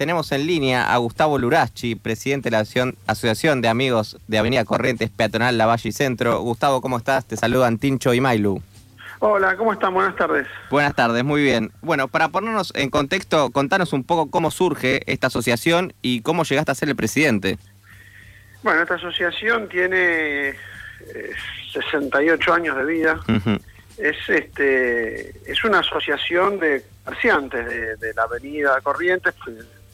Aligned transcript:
tenemos 0.00 0.32
en 0.32 0.46
línea 0.46 0.94
a 0.94 0.96
Gustavo 0.96 1.36
Lurachi, 1.36 1.94
presidente 1.94 2.48
de 2.48 2.56
la 2.56 2.64
Asociación 3.06 3.60
de 3.60 3.68
Amigos 3.68 4.16
de 4.28 4.38
Avenida 4.38 4.64
Corrientes 4.64 5.10
Peatonal 5.10 5.58
Lavalle 5.58 5.90
y 5.90 5.92
Centro. 5.92 6.40
Gustavo, 6.40 6.80
¿cómo 6.80 6.96
estás? 6.96 7.26
Te 7.26 7.36
saludan 7.36 7.76
Tincho 7.76 8.14
y 8.14 8.20
Mailu. 8.22 8.62
Hola, 9.18 9.58
¿cómo 9.58 9.74
están? 9.74 9.92
Buenas 9.92 10.16
tardes. 10.16 10.46
Buenas 10.70 10.94
tardes, 10.94 11.22
muy 11.22 11.42
bien. 11.42 11.70
Bueno, 11.82 12.08
para 12.08 12.30
ponernos 12.30 12.72
en 12.76 12.88
contexto, 12.88 13.50
contanos 13.50 13.92
un 13.92 14.02
poco 14.02 14.30
cómo 14.30 14.50
surge 14.50 15.02
esta 15.04 15.26
asociación 15.26 15.92
y 16.00 16.22
cómo 16.22 16.44
llegaste 16.44 16.72
a 16.72 16.76
ser 16.76 16.88
el 16.88 16.96
presidente. 16.96 17.58
Bueno, 18.62 18.80
esta 18.80 18.94
asociación 18.94 19.68
tiene 19.68 20.54
68 21.74 22.50
eh, 22.50 22.54
años 22.54 22.74
de 22.74 22.84
vida. 22.86 23.20
Es 23.98 24.16
este 24.30 25.52
es 25.52 25.62
una 25.62 25.80
asociación 25.80 26.58
de 26.58 26.82
comerciantes 27.04 28.00
de, 28.00 28.14
la 28.14 28.22
Avenida 28.22 28.80
Corrientes, 28.80 29.34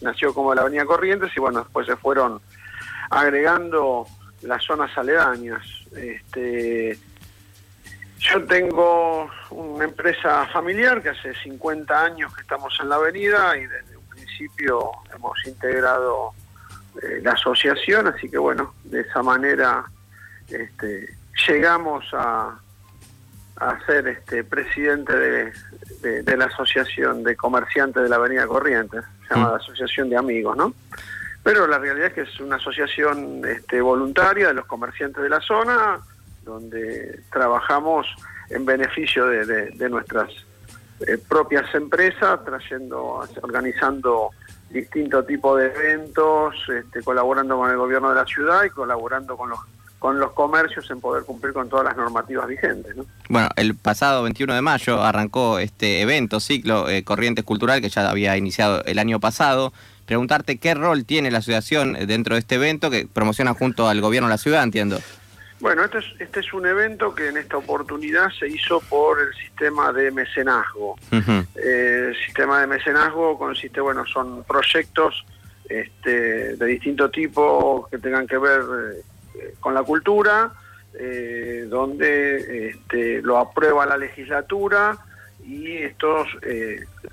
nació 0.00 0.32
como 0.34 0.54
la 0.54 0.62
Avenida 0.62 0.84
Corrientes 0.84 1.30
y 1.36 1.40
bueno, 1.40 1.60
después 1.60 1.86
se 1.86 1.96
fueron 1.96 2.40
agregando 3.10 4.06
las 4.42 4.62
zonas 4.64 4.96
aledañas. 4.96 5.62
Este, 5.94 6.98
yo 8.18 8.44
tengo 8.46 9.30
una 9.50 9.84
empresa 9.84 10.46
familiar 10.48 11.02
que 11.02 11.10
hace 11.10 11.34
50 11.34 12.04
años 12.04 12.34
que 12.34 12.42
estamos 12.42 12.76
en 12.80 12.88
la 12.88 12.96
avenida 12.96 13.56
y 13.56 13.66
desde 13.66 13.96
un 13.96 14.06
principio 14.08 14.90
hemos 15.14 15.46
integrado 15.46 16.32
eh, 17.02 17.20
la 17.22 17.32
asociación, 17.32 18.06
así 18.08 18.28
que 18.30 18.38
bueno, 18.38 18.74
de 18.84 19.02
esa 19.02 19.22
manera 19.22 19.84
este, 20.48 21.14
llegamos 21.46 22.04
a, 22.12 22.58
a 23.56 23.78
ser 23.86 24.06
este, 24.08 24.44
presidente 24.44 25.14
de, 26.02 26.36
la 26.36 26.44
Asociación 26.46 27.22
de 27.22 27.36
Comerciantes 27.36 28.02
de 28.02 28.08
la 28.08 28.16
Avenida 28.16 28.46
Corrientes, 28.46 29.04
llamada 29.30 29.54
mm. 29.54 29.60
Asociación 29.60 30.10
de 30.10 30.16
Amigos, 30.16 30.56
¿no? 30.56 30.74
Pero 31.42 31.66
la 31.66 31.78
realidad 31.78 32.08
es 32.08 32.12
que 32.12 32.20
es 32.22 32.40
una 32.40 32.56
asociación 32.56 33.42
este, 33.46 33.80
voluntaria 33.80 34.48
de 34.48 34.54
los 34.54 34.66
comerciantes 34.66 35.22
de 35.22 35.28
la 35.28 35.40
zona, 35.40 36.00
donde 36.44 37.22
trabajamos 37.32 38.06
en 38.50 38.64
beneficio 38.66 39.26
de, 39.26 39.88
nuestras 39.88 40.28
eh, 41.06 41.18
propias 41.28 41.72
empresas, 41.74 42.44
trayendo, 42.44 43.24
organizando 43.42 44.30
distintos 44.70 45.26
tipos 45.26 45.58
de 45.58 45.66
eventos, 45.66 46.54
este, 46.68 47.02
colaborando 47.02 47.56
con 47.56 47.70
el 47.70 47.76
gobierno 47.76 48.10
de 48.10 48.16
la 48.16 48.26
ciudad 48.26 48.64
y 48.64 48.70
colaborando 48.70 49.36
con 49.36 49.50
los 49.50 49.60
con 50.06 50.20
los 50.20 50.30
comercios 50.34 50.88
en 50.92 51.00
poder 51.00 51.24
cumplir 51.24 51.52
con 51.52 51.68
todas 51.68 51.84
las 51.84 51.96
normativas 51.96 52.46
vigentes. 52.46 52.94
¿no? 52.94 53.04
Bueno, 53.28 53.48
el 53.56 53.74
pasado 53.74 54.22
21 54.22 54.54
de 54.54 54.62
mayo 54.62 55.02
arrancó 55.02 55.58
este 55.58 56.00
evento, 56.00 56.38
ciclo 56.38 56.88
eh, 56.88 57.02
Corrientes 57.02 57.44
Cultural, 57.44 57.80
que 57.80 57.88
ya 57.88 58.08
había 58.08 58.36
iniciado 58.36 58.84
el 58.84 59.00
año 59.00 59.18
pasado. 59.18 59.72
Preguntarte 60.04 60.58
qué 60.58 60.74
rol 60.74 61.04
tiene 61.04 61.32
la 61.32 61.38
asociación 61.38 61.94
dentro 62.06 62.36
de 62.36 62.38
este 62.38 62.54
evento 62.54 62.88
que 62.88 63.08
promociona 63.12 63.52
junto 63.52 63.88
al 63.88 64.00
gobierno 64.00 64.28
de 64.28 64.34
la 64.34 64.38
ciudad, 64.38 64.62
entiendo. 64.62 65.00
Bueno, 65.58 65.84
este 65.84 65.98
es, 65.98 66.04
este 66.20 66.38
es 66.38 66.52
un 66.52 66.66
evento 66.66 67.12
que 67.12 67.26
en 67.26 67.38
esta 67.38 67.56
oportunidad 67.56 68.30
se 68.38 68.46
hizo 68.46 68.78
por 68.82 69.18
el 69.20 69.34
sistema 69.34 69.92
de 69.92 70.12
mecenazgo. 70.12 70.94
Eh, 71.10 72.10
el 72.10 72.16
sistema 72.24 72.60
de 72.60 72.68
mecenazgo 72.68 73.36
consiste, 73.36 73.80
bueno, 73.80 74.06
son 74.06 74.44
proyectos 74.44 75.26
este, 75.68 76.54
de 76.54 76.66
distinto 76.66 77.10
tipo 77.10 77.88
que 77.90 77.98
tengan 77.98 78.28
que 78.28 78.38
ver 78.38 78.60
eh, 78.60 79.02
con 79.60 79.74
la 79.74 79.82
cultura, 79.82 80.52
eh, 80.98 81.66
donde 81.68 82.68
este, 82.68 83.22
lo 83.22 83.38
aprueba 83.38 83.86
la 83.86 83.96
legislatura 83.96 84.96
y 85.44 85.76
estos 85.76 86.28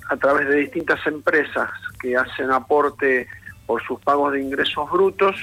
a 0.10 0.18
través 0.18 0.48
de 0.48 0.56
distintas 0.56 1.06
empresas 1.06 1.70
que 2.02 2.18
hacen 2.18 2.52
aporte 2.52 3.28
por 3.68 3.84
sus 3.84 4.00
pagos 4.02 4.34
de 4.34 4.42
ingresos 4.42 4.90
brutos, 4.90 5.36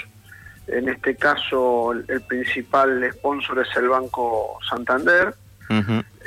en 0.71 0.89
este 0.89 1.17
caso, 1.17 1.93
el, 1.93 2.21
principal 2.23 3.11
sponsor 3.15 3.61
es 3.61 3.77
el 3.77 3.89
Banco 3.89 4.59
Santander. 4.69 5.35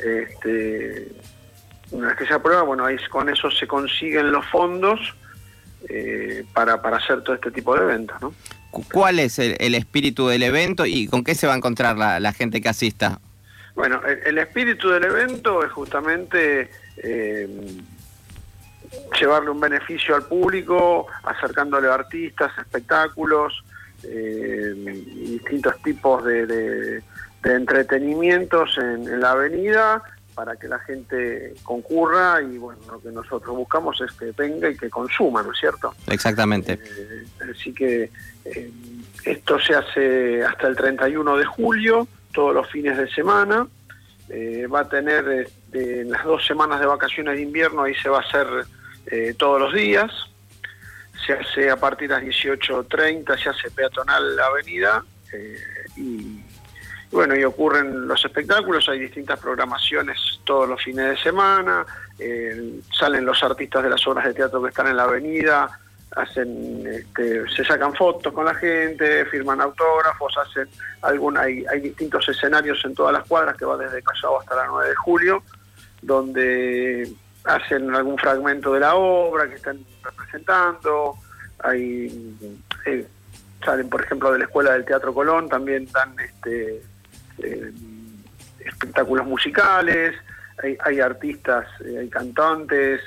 este, 0.03 1.12
una 1.92 2.08
vez 2.09 2.18
que 2.18 2.25
se 2.25 2.34
aprueba, 2.34 2.63
bueno, 2.63 2.86
ahí 2.86 2.97
con 3.09 3.30
eso 3.30 3.50
se 3.52 3.68
consiguen 3.68 4.31
los 4.31 4.46
fondos 4.47 5.00
eh, 5.88 6.46
para, 6.53 6.81
para 6.81 6.97
hacer 6.97 7.24
todo 7.24 7.36
este 7.36 7.52
tipo 7.52 7.75
de 7.75 7.84
eventos. 7.84 8.22
¿no? 8.22 8.34
¿Cuál 8.92 9.20
es 9.20 9.38
el, 9.38 9.76
espíritu 9.76 10.28
del 10.28 10.42
evento 10.42 10.86
y 10.86 11.08
con 11.08 11.24
qué 11.24 11.36
se 11.36 11.46
va 11.46 11.54
a 11.54 11.58
encontrar 11.58 11.96
la, 11.98 12.34
gente 12.34 12.60
que 12.60 12.70
asista? 12.70 13.20
Bueno, 13.76 14.02
el, 14.26 14.38
espíritu 14.40 14.90
del 14.90 15.04
evento 15.04 15.64
es 15.64 15.72
justamente 15.72 16.70
eh, 16.98 17.48
llevarle 19.20 19.52
un 19.52 19.60
beneficio 19.60 20.16
al 20.16 20.24
público, 20.24 21.08
acercándole 21.24 21.88
artistas, 21.88 22.52
espectáculos, 22.58 23.64
eh, 24.04 24.74
distintos 25.16 25.82
tipos 25.84 26.24
de, 26.26 27.02
entretenimientos 27.44 28.78
en, 28.80 29.20
la 29.20 29.32
avenida 29.32 30.02
para 30.36 30.56
que 30.56 30.68
la 30.68 30.80
gente 30.80 31.54
concurra 31.64 32.42
y 32.42 32.58
bueno, 32.58 32.82
lo 32.92 33.02
que 33.02 33.10
nosotros 33.10 33.56
buscamos 33.56 34.00
es 34.02 34.12
que 34.14 34.32
venga 34.32 34.70
y 34.70 34.78
que 34.78 34.90
consuma, 34.90 35.44
¿no 35.44 35.52
es 35.52 35.60
cierto? 35.60 35.94
Exactamente. 36.08 36.74
Eh, 36.74 37.26
así 37.52 37.74
que 37.74 38.10
eh, 38.46 38.72
esto 39.26 39.60
se 39.60 39.76
hace 39.76 40.44
hasta 40.44 40.68
el 40.68 40.76
31 40.76 41.38
de 41.38 41.46
julio, 41.46 42.08
todos 42.34 42.54
los 42.54 42.70
fines 42.70 42.98
de 42.98 43.08
semana. 43.10 43.68
va 44.74 44.80
a 44.80 44.90
tener 44.90 45.52
en 45.74 46.10
las 46.10 46.24
dos 46.24 46.46
semanas 46.46 46.80
de 46.80 46.86
vacaciones 46.88 47.36
de 47.36 47.42
invierno, 47.42 47.84
ahí 47.84 47.96
se 47.96 48.10
va 48.10 48.18
a 48.18 48.22
hacer 48.22 48.48
todos 49.38 49.60
los 49.60 49.74
días 49.74 50.12
se 51.26 51.34
hace 51.34 51.70
a 51.70 51.78
partir 51.78 52.10
de 52.10 52.16
las 52.16 52.24
18.30, 52.24 53.42
se 53.42 53.50
hace 53.50 53.72
peatonal 53.72 54.36
la 54.36 54.46
avenida 54.46 55.04
eh, 55.32 55.58
y, 55.98 56.33
bueno, 57.13 57.35
y 57.35 57.44
ocurren 57.44 58.07
los 58.07 58.25
espectáculos, 58.25 58.90
hay 58.90 59.00
distintas 59.00 59.40
programaciones 59.40 60.18
todos 60.44 60.68
los 60.68 60.84
fines 60.84 61.12
de 61.12 61.18
semana, 61.18 61.85
eh, 62.18 62.79
salen 62.91 63.24
los 63.24 63.41
artistas 63.44 63.84
de 63.84 63.90
las 63.91 64.06
obras 64.07 64.25
de 64.25 64.34
teatro 64.34 64.62
que 64.63 64.69
están 64.69 64.88
en 64.88 64.97
la 64.97 65.03
avenida, 65.03 65.79
hacen 66.16 66.85
este, 66.88 67.47
se 67.50 67.63
sacan 67.63 67.94
fotos 67.94 68.34
con 68.34 68.46
la 68.46 68.56
gente, 68.56 69.25
firman 69.25 69.62
autógrafos, 69.62 70.35
hacen 70.40 70.68
algún, 71.03 71.38
hay, 71.38 71.63
hay 71.72 71.81
distintos 71.81 72.28
escenarios 72.28 72.84
en 72.84 72.96
todas 72.96 73.13
las 73.13 73.28
cuadras 73.28 73.56
que 73.57 73.66
va 73.66 73.78
desde 73.78 74.01
Callao 74.01 74.40
hasta 74.40 74.56
la 74.56 74.66
9 74.66 74.90
de 74.90 74.95
julio, 74.95 75.44
donde 76.01 77.12
hacen 77.44 77.94
algún 77.94 78.18
fragmento 78.18 78.74
de 78.74 78.80
la 78.80 78.95
obra 78.95 79.47
que 79.47 79.56
están 79.56 79.80
representando, 80.03 81.16
hay 81.59 82.35
eh, 82.88 83.07
salen 83.63 83.88
por 83.88 84.03
ejemplo 84.03 84.31
de 84.31 84.40
la 84.40 84.45
Escuela 84.45 84.74
del 84.74 84.84
Teatro 84.85 85.13
Colón, 85.13 85.47
también 85.47 85.88
dan 85.91 86.16
este 86.19 86.81
eh, 87.40 87.72
espectáculos 88.66 89.26
musicales, 89.26 90.16
hay, 90.64 90.78
hay 90.84 91.00
artistas, 91.00 91.66
eh, 91.86 92.00
hay 92.00 92.10
cantantes, 92.10 93.02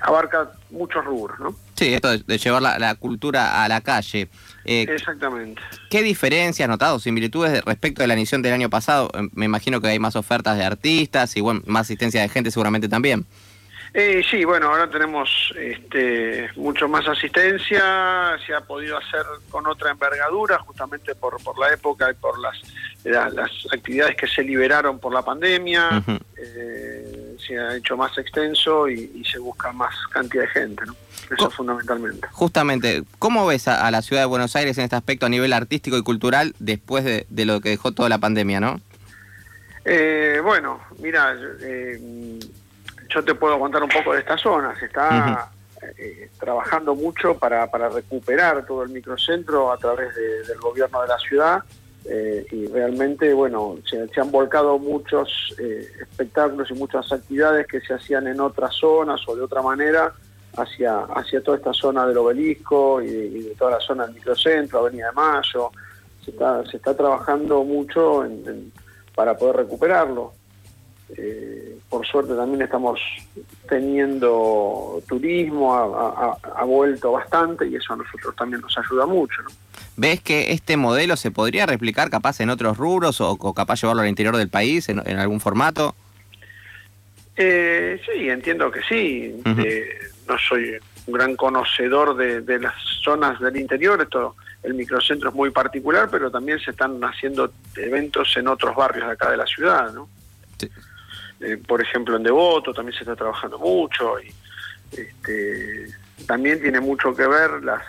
abarca 0.00 0.52
muchos 0.70 1.04
rubros, 1.04 1.38
¿no? 1.38 1.56
Sí, 1.74 1.94
esto 1.94 2.16
de, 2.16 2.38
llevar 2.38 2.62
la, 2.62 2.94
cultura 2.96 3.64
a 3.64 3.68
la 3.68 3.80
calle. 3.80 4.28
Exactamente. 4.64 5.60
¿Qué 5.90 6.02
diferencias 6.02 6.68
notado, 6.68 6.98
similitudes 6.98 7.64
respecto 7.64 8.02
de 8.02 8.08
la 8.08 8.14
emisión 8.14 8.42
del 8.42 8.52
año 8.52 8.70
pasado? 8.70 9.10
Me 9.32 9.46
imagino 9.46 9.80
que 9.80 9.88
hay 9.88 9.98
más 9.98 10.14
ofertas 10.14 10.56
de 10.58 10.64
artistas 10.64 11.36
y 11.36 11.40
bueno, 11.40 11.62
más 11.66 11.82
asistencia 11.82 12.22
de 12.22 12.28
gente 12.28 12.50
seguramente 12.50 12.88
también. 12.88 13.26
Eh, 13.94 14.22
sí, 14.30 14.42
bueno, 14.46 14.68
ahora 14.68 14.88
tenemos 14.88 15.52
este, 15.54 16.48
mucho 16.56 16.88
más 16.88 17.06
asistencia, 17.06 18.38
se 18.46 18.54
ha 18.54 18.62
podido 18.62 18.96
hacer 18.96 19.22
con 19.50 19.66
otra 19.66 19.90
envergadura, 19.90 20.58
justamente 20.60 21.14
por, 21.14 21.42
por 21.42 21.58
la 21.58 21.74
época 21.74 22.10
y 22.10 22.14
por 22.14 22.38
las, 22.40 22.56
las 23.04 23.50
actividades 23.70 24.16
que 24.16 24.26
se 24.26 24.42
liberaron 24.42 24.98
por 24.98 25.12
la 25.12 25.20
pandemia, 25.20 26.02
eh, 26.38 27.36
se 27.46 27.58
ha 27.58 27.76
hecho 27.76 27.94
más 27.98 28.16
extenso 28.16 28.88
y, 28.88 29.22
se 29.30 29.38
busca 29.38 29.72
más 29.72 29.94
cantidad 30.10 30.44
de 30.44 30.48
gente, 30.48 30.84
¿no? 30.86 30.96
Eso 31.30 31.50
fundamentalmente. 31.50 32.28
Justamente, 32.32 33.04
¿cómo 33.18 33.46
ves 33.46 33.68
a, 33.68 33.90
la 33.90 34.02
ciudad 34.02 34.22
de 34.22 34.26
Buenos 34.26 34.56
Aires 34.56 34.76
en 34.78 34.84
este 34.84 34.96
aspecto 34.96 35.26
a 35.26 35.28
nivel 35.28 35.52
artístico 35.52 35.96
y 35.96 36.02
cultural 36.02 36.54
después 36.58 37.04
de, 37.04 37.26
de 37.28 37.44
lo 37.44 37.60
que 37.60 37.70
dejó 37.70 37.92
toda 37.92 38.08
la 38.08 38.18
pandemia, 38.18 38.60
no? 38.60 38.80
Eh, 39.84 40.40
bueno, 40.42 40.80
mira, 40.98 41.34
eh, 41.60 41.98
yo 43.14 43.24
te 43.24 43.34
puedo 43.34 43.58
contar 43.58 43.82
un 43.82 43.88
poco 43.88 44.12
de 44.12 44.20
esta 44.20 44.36
zona. 44.36 44.78
Se 44.78 44.86
está 44.86 45.50
eh, 45.98 46.30
trabajando 46.38 46.94
mucho 46.94 47.36
para, 47.36 47.70
para, 47.70 47.88
recuperar 47.88 48.64
todo 48.66 48.82
el 48.82 48.90
microcentro 48.90 49.72
a 49.72 49.76
través 49.76 50.14
del 50.14 50.58
gobierno 50.58 51.02
de 51.02 51.08
la 51.08 51.18
ciudad 51.18 51.62
eh, 52.04 52.46
y 52.50 52.66
realmente, 52.66 53.32
bueno, 53.32 53.76
se, 53.88 54.20
han 54.20 54.30
volcado 54.30 54.78
muchos 54.78 55.54
eh, 55.58 55.88
espectáculos 56.00 56.70
y 56.70 56.74
muchas 56.74 57.10
actividades 57.12 57.66
que 57.66 57.80
se 57.80 57.94
hacían 57.94 58.26
en 58.26 58.40
otras 58.40 58.74
zonas 58.74 59.20
o 59.28 59.36
de 59.36 59.42
otra 59.42 59.62
manera 59.62 60.12
hacia, 60.56 61.00
hacia 61.00 61.42
toda 61.42 61.58
esta 61.58 61.72
zona 61.72 62.06
del 62.06 62.18
obelisco 62.18 63.00
y, 63.00 63.08
de 63.08 63.54
toda 63.56 63.72
la 63.72 63.80
zona 63.80 64.06
del 64.06 64.14
microcentro, 64.14 64.80
Avenida 64.80 65.08
de 65.08 65.12
Mayo. 65.12 65.70
Se 66.24 66.30
está, 66.30 66.64
se 66.66 66.76
está 66.76 66.96
trabajando 66.96 67.62
mucho 67.62 68.24
para 69.14 69.36
poder 69.36 69.56
recuperarlo. 69.56 70.32
Eh, 71.16 71.76
por 71.88 72.06
suerte 72.06 72.34
también 72.34 72.62
estamos 72.62 72.98
teniendo 73.68 75.02
turismo, 75.06 75.74
ha, 75.74 76.64
vuelto 76.64 77.12
bastante 77.12 77.66
y 77.66 77.76
eso 77.76 77.92
a 77.92 77.96
nosotros 77.96 78.34
también 78.34 78.62
nos 78.62 78.76
ayuda 78.78 79.04
mucho. 79.06 79.42
¿Ves 79.96 80.22
que 80.22 80.52
este 80.52 80.78
modelo 80.78 81.16
se 81.16 81.30
podría 81.30 81.66
replicar 81.66 82.08
capaz 82.08 82.40
en 82.40 82.48
otros 82.48 82.78
rubros 82.78 83.20
o, 83.20 83.36
capaz 83.52 83.82
llevarlo 83.82 84.02
al 84.02 84.08
interior 84.08 84.36
del 84.36 84.48
país 84.48 84.88
en, 84.88 85.00
algún 85.00 85.40
formato? 85.40 85.94
Eh, 87.36 88.00
sí, 88.06 88.28
entiendo 88.28 88.70
que 88.70 88.80
sí. 88.82 89.42
Eh, 89.44 89.84
no 90.26 90.38
soy 90.38 90.76
un 91.06 91.14
gran 91.14 91.36
conocedor 91.36 92.16
de, 92.16 92.58
las 92.58 92.74
zonas 93.02 93.38
del 93.40 93.56
interior, 93.56 94.00
esto 94.00 94.36
el 94.62 94.74
microcentro 94.74 95.30
es 95.30 95.34
muy 95.34 95.50
particular, 95.50 96.08
pero 96.10 96.30
también 96.30 96.58
se 96.60 96.70
están 96.70 97.02
haciendo 97.02 97.52
eventos 97.76 98.34
en 98.36 98.48
otros 98.48 98.76
barrios 98.76 99.06
de 99.06 99.12
acá 99.12 99.30
de 99.30 99.36
la 99.36 99.46
ciudad, 99.46 99.92
¿no? 99.92 100.08
Eh, 101.42 101.58
por 101.66 101.82
ejemplo, 101.82 102.16
en 102.16 102.22
Devoto 102.22 102.72
también 102.72 102.96
se 102.96 103.00
está 103.00 103.16
trabajando 103.16 103.58
mucho 103.58 104.20
y 104.20 104.32
este, 104.96 105.88
también 106.26 106.60
tiene 106.60 106.80
mucho 106.80 107.14
que 107.14 107.26
ver 107.26 107.62
las, 107.62 107.82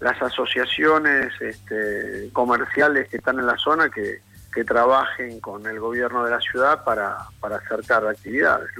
las 0.00 0.20
asociaciones 0.22 1.32
este, 1.40 2.30
comerciales 2.32 3.08
que 3.08 3.18
están 3.18 3.38
en 3.38 3.46
la 3.46 3.58
zona 3.58 3.90
que, 3.90 4.20
que 4.54 4.64
trabajen 4.64 5.40
con 5.40 5.66
el 5.66 5.78
gobierno 5.78 6.24
de 6.24 6.30
la 6.30 6.40
ciudad 6.40 6.84
para, 6.84 7.18
para 7.40 7.56
acercar 7.56 8.06
actividades. 8.06 8.70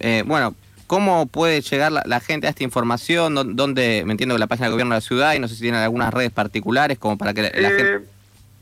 Eh, 0.00 0.24
bueno, 0.26 0.56
¿cómo 0.88 1.26
puede 1.26 1.60
llegar 1.60 1.92
la, 1.92 2.20
gente 2.20 2.48
a 2.48 2.50
esta 2.50 2.64
información? 2.64 3.56
¿Dónde, 3.56 4.02
me 4.04 4.12
entiendo 4.12 4.34
que 4.34 4.40
la 4.40 4.48
página 4.48 4.66
del 4.66 4.72
gobierno 4.72 4.94
de 4.94 5.00
la 5.00 5.06
ciudad 5.06 5.34
y 5.34 5.38
no 5.38 5.46
sé 5.46 5.54
si 5.54 5.62
tienen 5.62 5.80
algunas 5.80 6.12
redes 6.12 6.32
particulares 6.32 6.98
como 6.98 7.16
para 7.16 7.32
que 7.32 7.42
la, 7.42 7.50
gente... 7.50 7.94
Eh, 7.94 8.17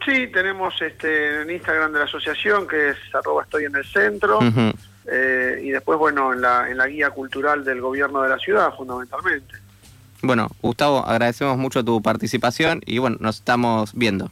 Sí, 0.07 0.29
tenemos 0.29 0.81
este, 0.81 1.43
en 1.43 1.51
Instagram 1.51 1.93
de 1.93 1.99
la 1.99 2.05
asociación, 2.05 2.69
que 2.69 2.91
es 2.91 2.97
arroba 3.13 3.43
estoy 3.43 3.65
en 3.65 3.75
el 3.75 3.85
centro, 3.85 4.39
eh, 5.05 5.61
y 5.65 5.71
después, 5.71 5.99
bueno, 5.99 6.33
en 6.33 6.41
la, 6.41 6.71
en 6.71 6.79
la 6.79 6.87
guía 6.87 7.11
cultural 7.11 7.65
del 7.65 7.81
gobierno 7.81 8.23
de 8.23 8.29
la 8.29 8.39
ciudad, 8.39 8.73
fundamentalmente. 8.77 9.57
Bueno, 10.23 10.49
Gustavo, 10.63 11.05
agradecemos 11.05 11.59
mucho 11.59 11.85
tu 11.85 12.01
participación 12.01 12.83
y 12.87 12.99
bueno, 12.99 13.17
nos 13.19 13.39
estamos 13.39 13.93
viendo. 13.95 14.31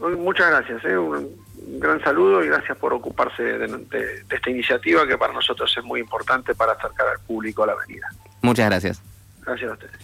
Muchas 0.00 0.50
gracias, 0.50 0.84
¿eh? 0.84 0.98
un 0.98 1.30
gran 1.78 2.02
saludo 2.02 2.44
y 2.44 2.48
gracias 2.48 2.76
por 2.76 2.92
ocuparse 2.92 3.42
de 3.42 4.24
esta 4.28 4.50
iniciativa 4.50 5.06
que 5.06 5.16
para 5.16 5.32
nosotros 5.32 5.72
es 5.76 5.84
muy 5.84 6.00
importante 6.00 6.54
para 6.56 6.72
acercar 6.72 7.08
al 7.08 7.20
público 7.20 7.62
a 7.62 7.68
la 7.68 7.72
avenida. 7.74 8.08
Muchas 8.42 8.66
gracias. 8.66 9.02
Gracias 9.44 9.70
a 9.70 9.74
ustedes. 9.74 9.94